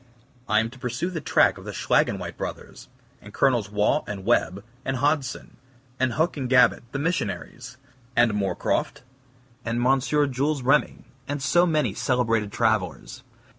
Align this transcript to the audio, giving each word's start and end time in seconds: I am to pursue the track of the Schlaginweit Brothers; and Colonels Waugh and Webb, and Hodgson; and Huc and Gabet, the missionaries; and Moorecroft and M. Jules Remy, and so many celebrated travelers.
I 0.49 0.59
am 0.59 0.71
to 0.71 0.79
pursue 0.79 1.11
the 1.11 1.21
track 1.21 1.59
of 1.59 1.63
the 1.63 1.73
Schlaginweit 1.73 2.35
Brothers; 2.35 2.87
and 3.21 3.35
Colonels 3.35 3.69
Waugh 3.69 4.03
and 4.07 4.25
Webb, 4.25 4.63
and 4.83 4.97
Hodgson; 4.97 5.57
and 5.99 6.13
Huc 6.13 6.35
and 6.37 6.49
Gabet, 6.49 6.81
the 6.91 6.97
missionaries; 6.97 7.77
and 8.15 8.31
Moorecroft 8.33 9.03
and 9.63 9.85
M. 9.85 9.99
Jules 9.99 10.63
Remy, 10.63 11.05
and 11.27 11.39
so 11.39 11.67
many 11.67 11.93
celebrated 11.93 12.51
travelers. 12.51 13.21